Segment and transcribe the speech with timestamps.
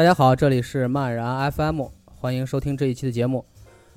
[0.00, 3.44] 大家好，这里是漫然 FM，欢迎收听这一期的节目。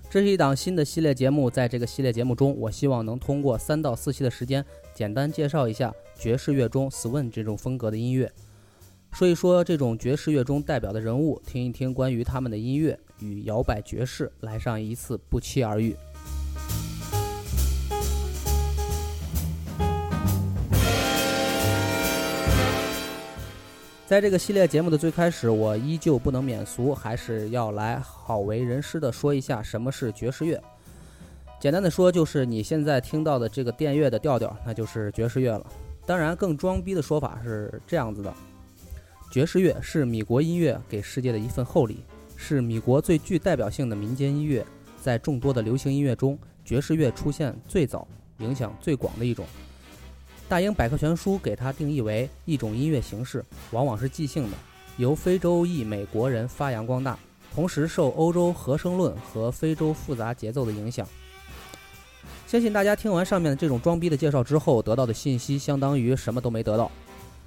[0.09, 8.29] 这是一档新的系列节目，在这个系列节目中，我希望能通过三到四期的时间，简单介绍一下爵士乐中 swing 这种风格的音乐，
[9.13, 15.95] 说一说这种爵士乐中代表的人物，听一听关于他们的音乐与摇摆爵士来上一次不期而遇。
[24.13, 30.61] 在这个系列节目的最开始，我依旧不能免俗，还是要来好为人师的说一下什么是爵士乐。
[31.59, 35.65] 简单的说，就是你现在听到的这个电乐的调调，那就是爵士乐了。
[36.05, 38.31] 当然，更装逼的说法是这样子的：
[39.31, 42.03] 爵士乐是米国音乐给世界的一份厚礼，
[42.37, 44.63] 是米国最具代表性的民间音乐。
[45.01, 49.43] 在众多的流行音乐中，爵士乐出现最早、影响最广的一种。
[50.53, 54.57] 大英百科全书给它定义为一种音乐形式，往往是即兴的，
[54.97, 57.17] 由非洲裔美国人发扬光大，
[57.55, 61.07] 同时受欧洲和声论和非洲复杂节奏的影响。
[62.45, 66.91] 相信大家听完上面的这种装逼的介绍之后，得到的信息相当于什么都没得到。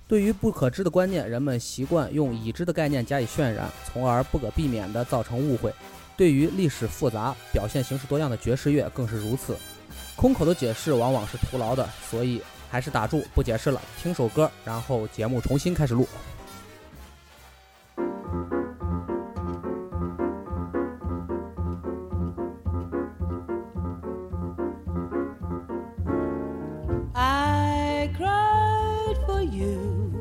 [0.08, 5.72] 对于不可知的观念，人们习惯用已知的概念加以渲染，从而不可避免地造成误会。
[6.16, 9.56] 对于历史复杂、表现形式多样的爵士乐更是如此。
[10.16, 12.42] 空口的解释往往是徒劳的，所以。
[12.70, 16.06] 还是打住，不解释了，听首歌，然后节目重新开始录。
[27.14, 30.12] I cried for you,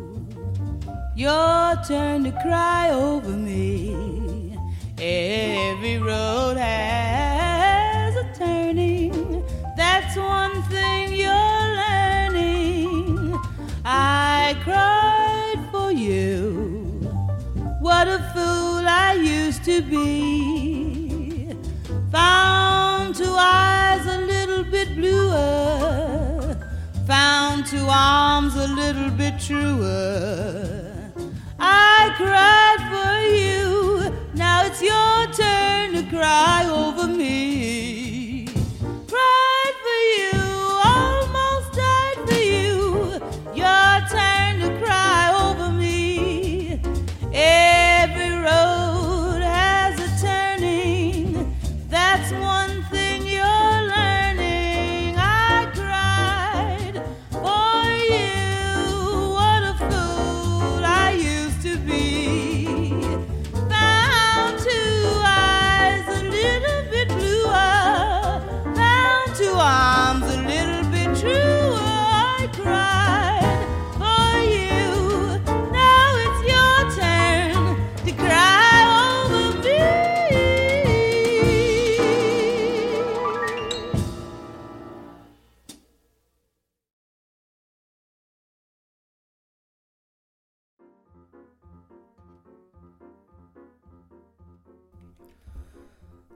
[1.16, 4.58] your turn to cry over me.
[4.98, 7.05] Every road has
[19.16, 21.56] used to be.
[22.12, 26.56] Found two eyes a little bit bluer,
[27.06, 31.12] found two arms a little bit truer.
[31.60, 38.05] I cried for you, now it's your turn to cry over me.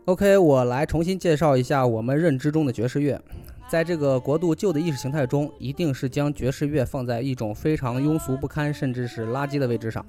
[0.10, 3.22] OK，我来重新介绍一下我们认知中的爵士乐。
[3.70, 10.04] 在这个国度旧的意识形态中，一定是将爵士乐放在一种非常庸俗不堪，甚至是垃圾的位置上。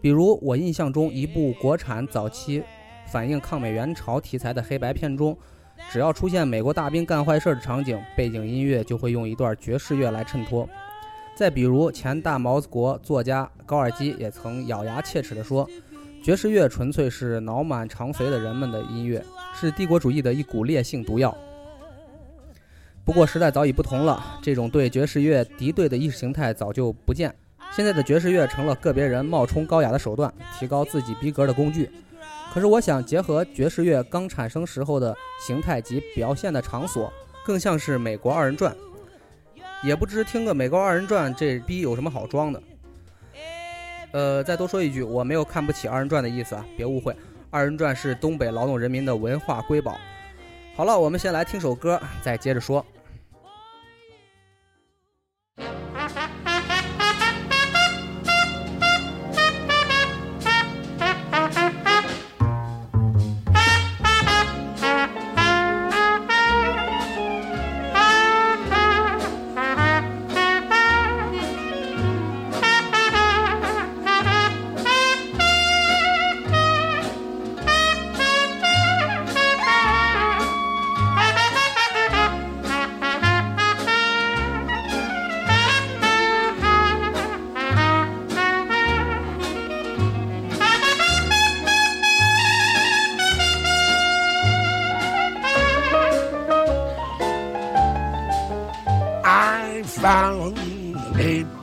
[0.00, 2.62] 比如我印象中一部国产早期
[3.08, 5.36] 反映抗美援朝题材的黑白片中，
[5.90, 10.68] 只要出现美国大兵干坏事的场景，背景音乐就会用一段爵士乐来衬托。
[11.34, 15.68] 再比如前大毛子国作家高尔基也曾咬牙切齿地说。
[16.22, 21.36] 爵士乐纯粹是脑满肠肥的人们的音乐，是帝国主义的一股烈性毒药。
[23.04, 27.34] 不过时代早已不同了，这种对爵士乐敌对的意识形态早就不见。
[27.74, 31.90] 现在的爵士乐成了个别人冒充高雅的手段，提高自己逼格的工具。
[32.54, 37.12] 可是我想结合爵士乐刚产生时候的形态及表现的场所，
[37.44, 38.72] 更像是美国二人转。
[39.82, 42.62] 也不知听个美国二人转这逼有什么好装的。
[44.12, 47.16] 呃，再多说一句，我没有看不起二人转的意思啊，别误会，
[47.50, 49.96] 二人转是东北劳动人民的文化瑰宝。
[50.76, 52.84] 好了，我们先来听首歌，再接着说。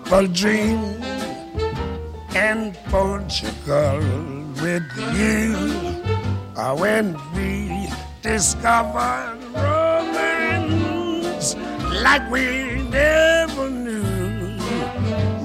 [0.09, 0.81] Dream
[2.33, 3.99] in Portugal
[4.59, 5.53] with you
[6.57, 7.87] uh, when we
[8.23, 11.53] discovered romance
[12.01, 14.57] like we never knew.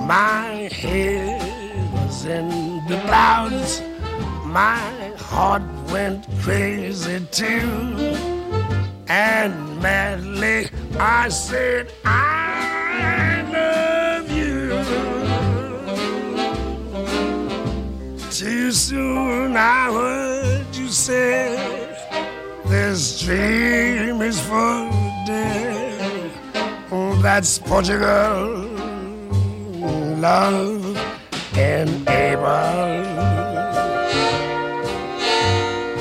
[0.07, 1.43] My head
[1.93, 2.49] was in
[2.89, 3.83] the clouds,
[4.47, 4.81] my
[5.19, 5.63] heart
[5.93, 8.17] went crazy too,
[9.09, 13.34] and madly I said, I
[18.35, 21.55] Too soon I heard you say,
[22.67, 24.91] This dream is for
[25.25, 26.33] dead.
[26.91, 28.67] Oh, that's Portugal,
[30.19, 30.97] love
[31.57, 33.05] and April.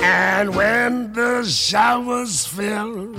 [0.04, 3.14] And when the showers fell,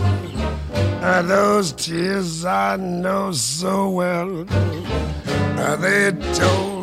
[1.05, 6.74] uh, those tears I know so well, uh, they told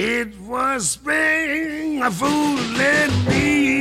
[0.00, 3.80] it was spring, a fooling me.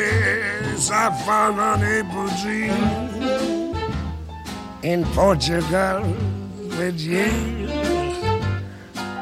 [0.00, 3.76] Yes, I found an April dream
[4.82, 6.02] in Portugal
[6.76, 7.30] with you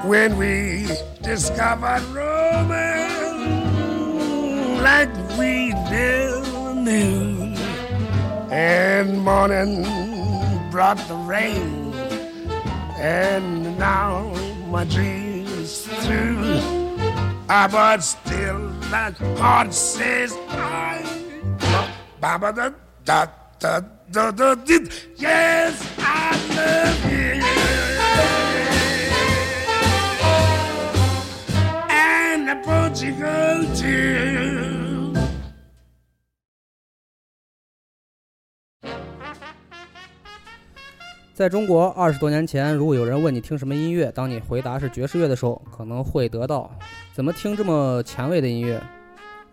[0.09, 0.87] when we
[1.21, 3.19] discovered romance
[4.81, 7.55] like we never knew.
[8.50, 9.85] And morning
[10.71, 11.88] brought the rain,
[12.99, 14.33] and now
[14.67, 16.61] my dream is through.
[17.49, 21.05] Ah, but still that heart says I.
[22.21, 22.71] Ba ba da
[23.05, 23.27] da
[23.61, 23.81] da
[24.11, 24.55] da da.
[25.17, 27.43] Yes, I love you.
[31.91, 34.57] And Portugal too.
[41.38, 46.69] 在中国，二十多年前，如果有人问你听什么音乐，当你回答是爵士乐的时候，可能会得到
[47.14, 48.82] “怎么听这么前卫的音乐？”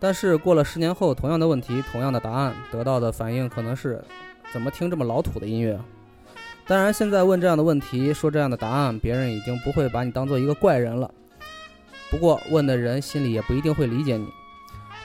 [0.00, 4.02] 但是过了十年后，同样的问题，同样的答案，得到的反应可能是
[4.52, 5.78] “怎么听这么老土的音乐？”
[6.66, 11.08] 当然，现在问这样的问题，说这样的答案，别人已经不会把你当做一个怪人了。
[12.10, 14.26] 不过，问的人心里也不一定会理解你。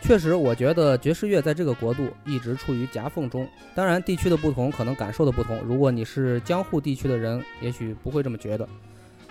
[0.01, 3.47] 确实，我觉得爵士乐在这个国度一直处于夹缝中。
[3.75, 5.61] 当然，地区的不同，可能感受的不同。
[5.63, 8.67] 如果你是江户地区的人，也许不会这么觉得。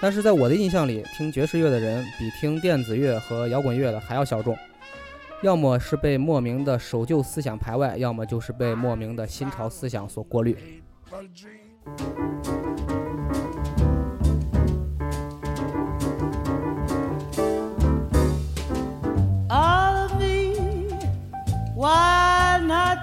[0.00, 4.56] 但是在我的印象里，听爵士乐的人比听电子乐和摇滚乐的还要小众。
[5.42, 10.56] 要么是被莫名的守旧思想排外，要么就是被莫名的新潮思想所过滤。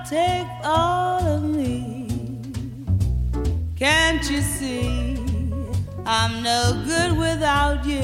[0.10, 2.08] Take all of me?
[3.76, 5.18] Can't you see
[6.06, 7.98] I'm no good without you?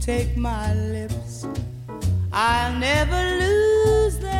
[0.00, 1.46] Take my lips,
[2.32, 4.32] I'll never lose them.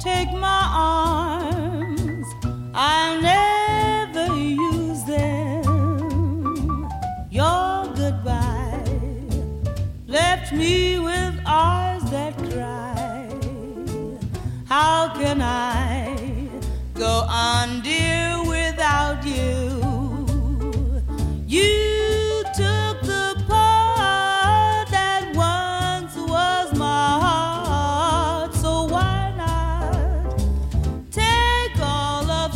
[0.00, 1.27] Take my arms,
[17.38, 19.58] on, dear, without you.
[21.46, 30.38] You took the part that once was my heart, so why not
[31.12, 32.50] take all of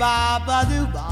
[0.00, 1.09] Ba ba do ba.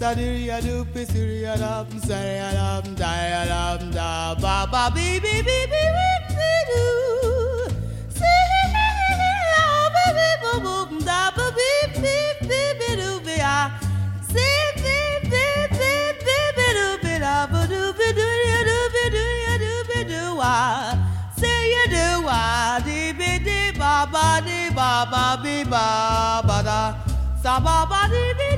[0.00, 5.84] Sadiria do pisiria dum saria dum dia dum da ba ba bi bi bi bi
[5.96, 6.08] bi
[6.38, 6.84] bi do.
[8.08, 8.32] Si
[9.52, 12.39] ya ba bi bo bo da ba bi bi
[24.80, 25.86] ba ba bi ba
[26.48, 26.80] ba da.
[27.42, 28.49] Sa ba ba di bi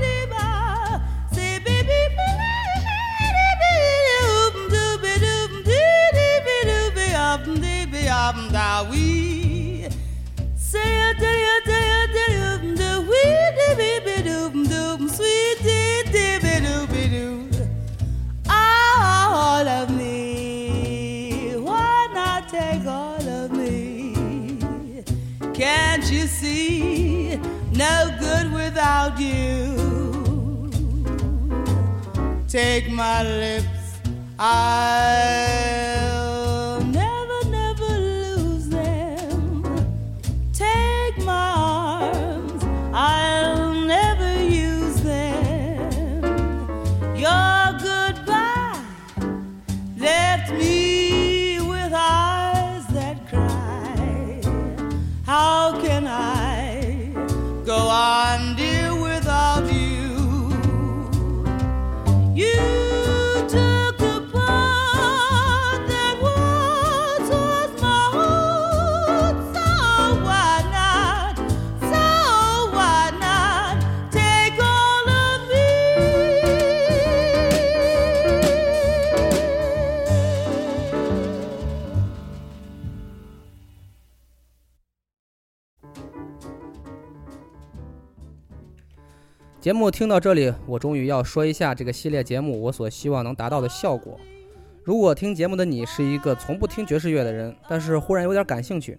[58.42, 59.01] reindeer
[89.62, 94.18] 节目听到这里，我终于要说一下这个系列节目我所希望能达到的效果。
[94.82, 98.98] 如果听节目的你是一个从不听爵士乐的人，但是忽然有点感兴趣，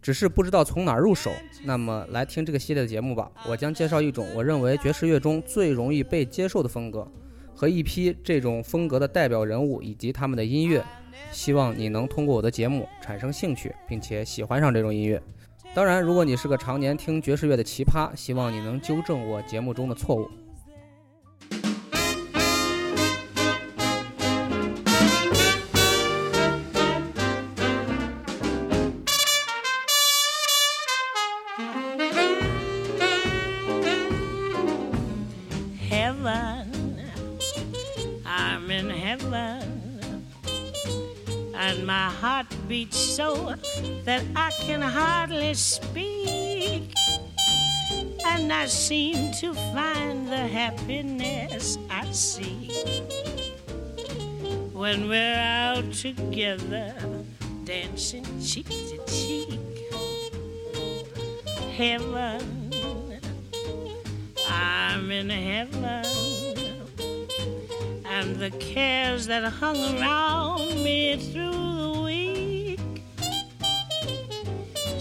[0.00, 1.30] 只是不知道从哪儿入手，
[1.64, 3.30] 那么来听这个系列的节目吧。
[3.46, 7.06] 我将介绍一种我认为爵士乐中最容易被接受的风格，
[7.54, 10.82] 和一批这种风格的代表人物以及他们的音乐。
[11.30, 15.22] 希望你能通过我的节目产生兴趣，并且喜欢上这种音乐。
[15.74, 20.28] 当然，如果你是个常年听爵士乐的奇葩，希望你能纠正我节目中的错误。
[44.66, 46.92] Can hardly speak.
[48.26, 52.72] And I seem to find the happiness I seek
[54.72, 56.94] when we're out together,
[57.64, 59.60] dancing cheek to cheek.
[61.76, 62.70] Heaven.
[64.48, 66.04] I'm in heaven,
[68.04, 71.51] and the cares that hung around me through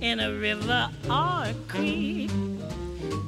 [0.00, 2.30] in a river or a creek.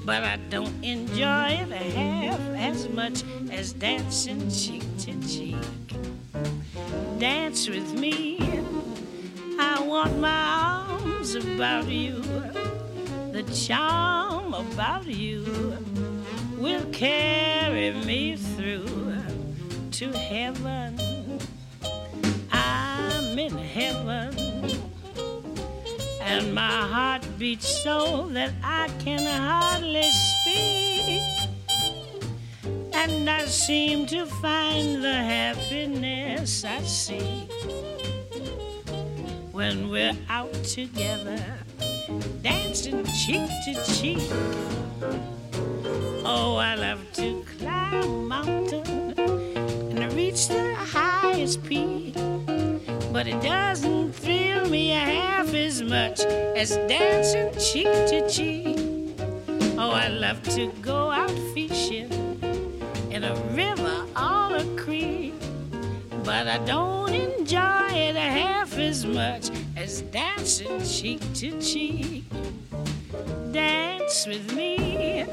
[0.04, 5.56] But I don't enjoy it half as much as dancing cheek to cheek.
[7.18, 8.38] Dance with me.
[9.58, 12.22] I want my arms about you.
[13.32, 15.76] The charm about you
[16.56, 18.86] will carry me through
[19.92, 21.19] to heaven.
[26.30, 31.22] And my heart beats so that I can hardly speak.
[32.94, 37.50] And I seem to find the happiness I seek
[39.50, 41.42] when we're out together,
[42.42, 44.30] dancing cheek to cheek.
[46.24, 52.14] Oh, I love to climb a mountain and reach the highest peak.
[53.20, 58.78] But it doesn't thrill me half as much as dancing cheek to cheek.
[59.76, 62.10] Oh, I love to go out fishing
[63.10, 65.34] in a river or a creek.
[66.24, 72.24] But I don't enjoy it half as much as dancing cheek to cheek.
[73.52, 75.26] Dance with me.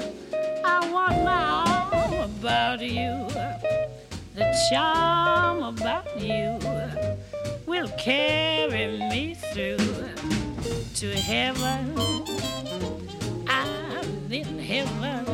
[0.65, 1.41] I want my
[1.93, 3.29] arm about you.
[4.35, 6.59] The charm about you
[7.81, 9.77] will carry me through
[10.95, 11.93] to heaven.
[13.47, 15.25] I'm in heaven.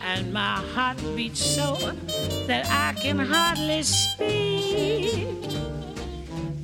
[0.00, 1.76] And my heart beats so
[2.46, 5.28] that I can hardly speak.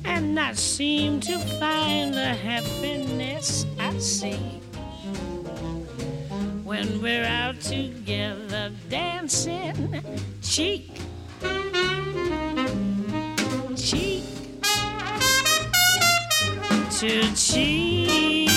[0.03, 4.61] And I seem to find the happiness I seek
[6.63, 10.01] when we're out together dancing
[10.41, 11.04] cheek cheek
[16.97, 18.47] 之情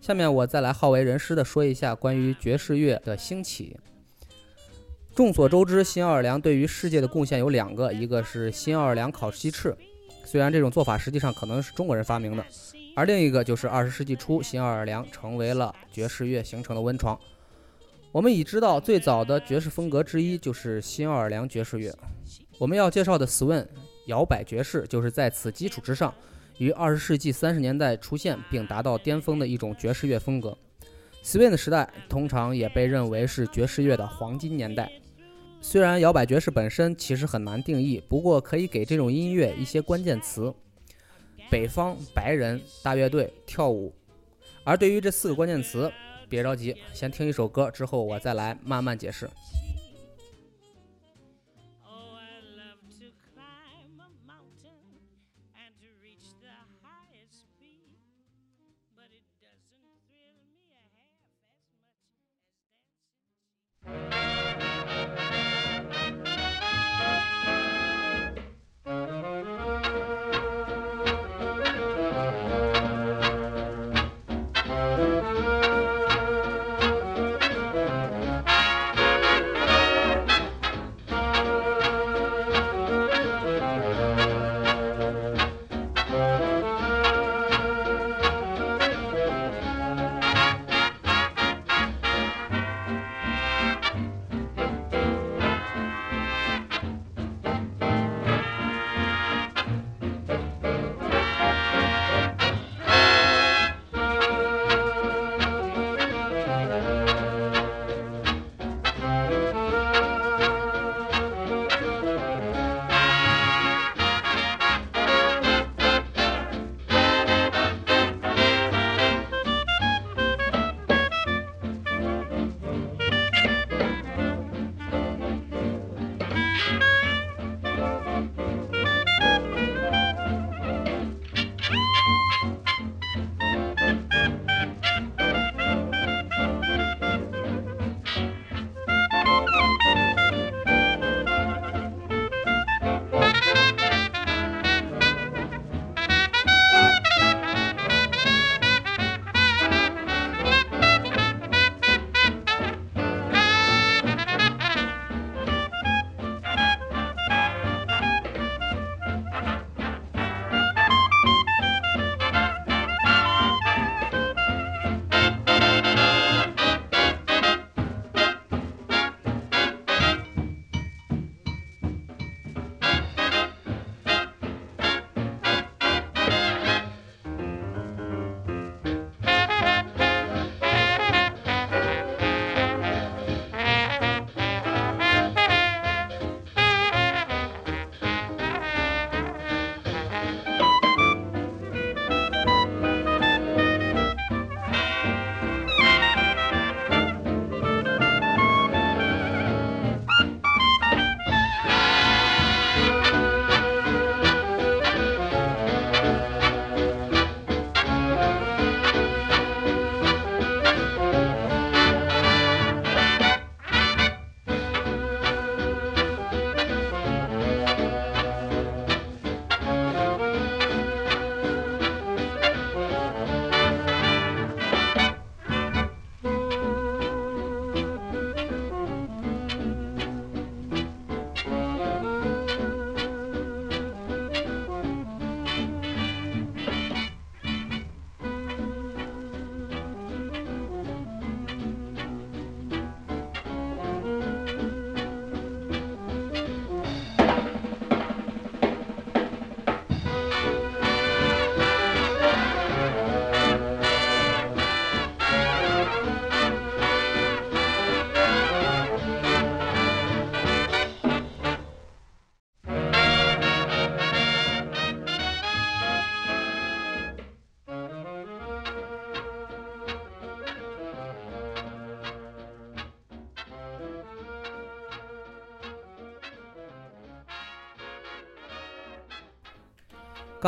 [0.00, 3.76] 下面我再来好为人师的说一下关于爵士乐的兴起。
[5.18, 9.76] 众所周知，新奥尔良对于世界的贡献有两个，一个是新奥尔良烤鸡翅，
[10.24, 12.46] 虽然这种做法实际上可能是中国人发明的，
[12.94, 17.18] 而另一个就是二十世纪初新奥尔良成为了爵士乐形成的温床。
[18.12, 21.92] 我们已知道，最早的爵士风格之一就是新奥尔良爵士乐。
[22.56, 23.66] 我们要介绍的 swing
[24.06, 26.14] 摇摆爵士，就是在此基础之上，
[26.58, 30.56] 于二十世纪三十年代出现并达到巅峰的一种爵士乐风格。
[31.24, 34.88] swing 的时代通常也被认为是爵士乐的黄金年代。
[35.60, 40.54] 虽然摇摆爵士本身其实很难定义，不过可以给这种音乐一些关键词：
[41.50, 43.92] 北方白人大乐队跳舞。
[44.64, 45.90] 而对于这四个关键词，
[46.28, 49.28] 别着急，先听一首歌，之后我再来慢慢解释。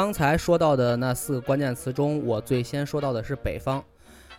[0.00, 3.84] 刚才说到的那四个关键词中，我最先说到的是北方。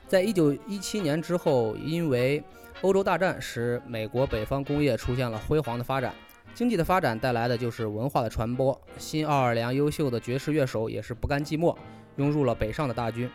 [0.07, 2.43] 在一九一七年之后，因为
[2.81, 6.15] 欧洲大战使美国北方工业出现了辉煌的发展，
[6.55, 8.75] 经济的发展带来的就是文化的传播。
[8.97, 11.77] 新奥尔良优秀的爵士乐手也是不甘寂寞，
[12.15, 13.29] 涌入了北上的大军。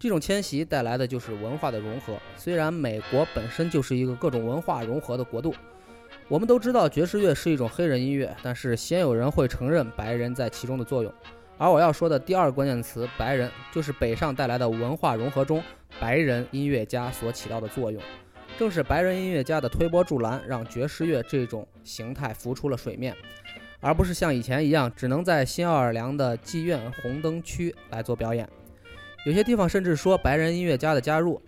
[0.00, 2.14] 这种迁徙带来的就是文化的融合。
[2.36, 5.54] 虽然美国本身就是一个各种文化融合的国度，
[6.26, 11.14] 我们都知道爵士乐是一种黑人音乐，但是鲜有人会承认白人在其中的作用。
[11.58, 15.60] 而我要说的第二个关键词“白人”，就是北上带来的文化融合中，
[16.00, 18.00] 白人音乐家所起到的作用。
[18.56, 23.14] 正是白人音乐家的推波助澜，让爵士乐这种形态浮出了水面，
[23.80, 28.48] 而不是像以前一样只能在新奥尔良的妓院红灯区来做表演。
[29.26, 31.42] 有些地方甚至说，白人音乐家的加入，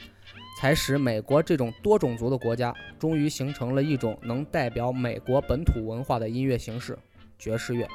[0.61, 6.99] 才使美国这种多种族的国家，终于形成了一种能代表美国本土文化的音乐形式——
[7.39, 7.89] 爵士乐。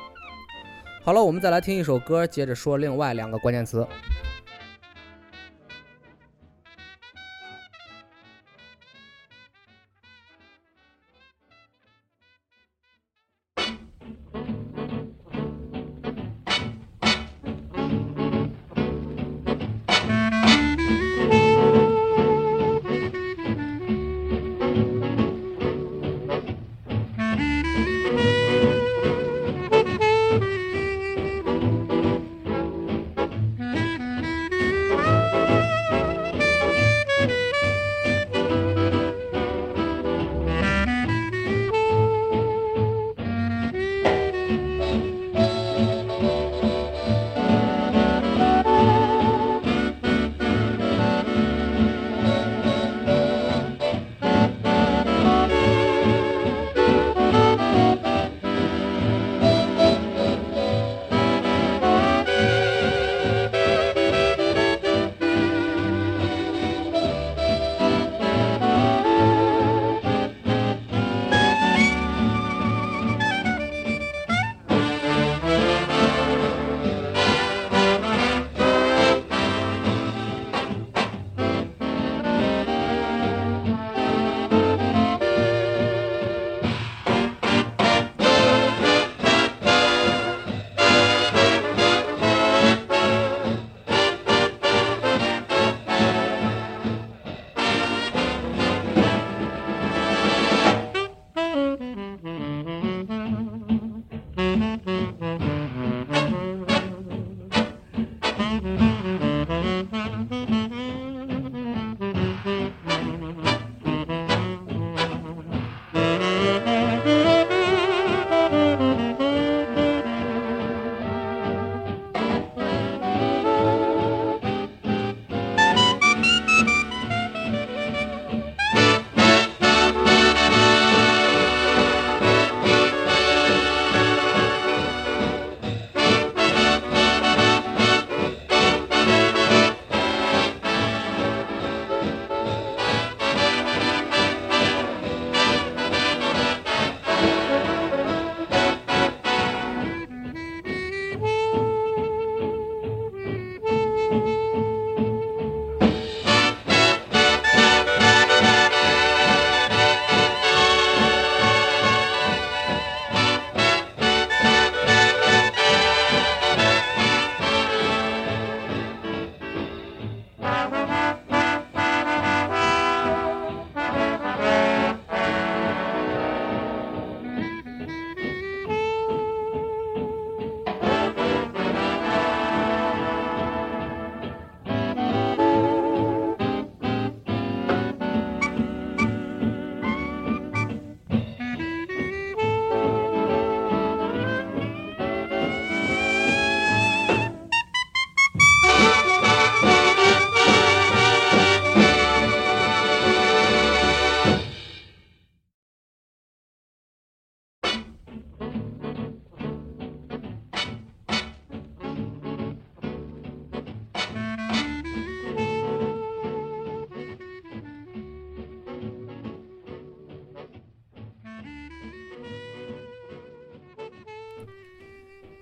[1.05, 3.87] 好了，我们再来听一首歌，接着说另外两个关键词。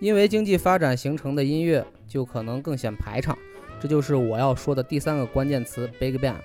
[0.04, 3.38] 因为经济发展形成的音乐就可能更显排场，
[3.80, 6.36] 这就是我要说的第三个关键词 “big band”，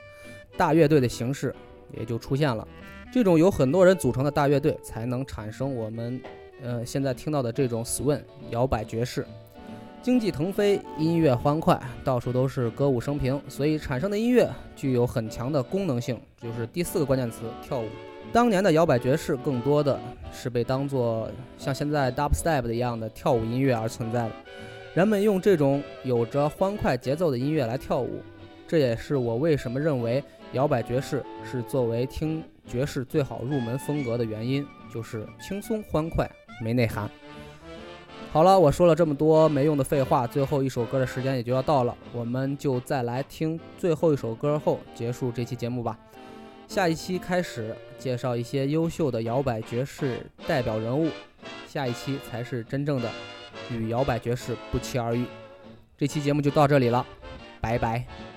[0.57, 1.53] 大乐队的形式
[1.93, 2.67] 也就出现了。
[3.13, 6.21] 这种由很多人组成的大乐队，才能产生我们
[6.63, 9.27] 呃现在听到的这种 swing 摇摆爵士。
[10.01, 17.89] 经济腾飞，音乐欢快，到处都是歌舞升平，所以产生的音乐具有很强的功能性，就是第四个关键词——跳舞。
[18.31, 19.99] 当年的摇摆爵士更多的
[20.33, 24.33] 是被当作像现在 dubstep 的一样的跳舞音乐而存在的，
[24.95, 28.21] 人们用这种有着欢快节奏的音乐来跳舞，
[28.67, 36.31] 这也是我为什么认为摇摆爵士是作为听爵士最好入门风格的原因，就是轻松欢快，
[36.63, 37.11] 没内涵。
[38.31, 45.99] 好了，我说了这么多没用的废话，最后一首歌的时间也就要到了，我们就再来听最后一首歌后结束这期节目吧。
[46.69, 51.11] 下一期开始介绍一些优秀的摇摆爵士代表人物，
[51.67, 53.11] 下一期才是真正的
[53.73, 55.25] 与摇摆爵士不期而遇。
[55.97, 57.05] 这期节目就到这里了，
[57.61, 58.28] 拜拜。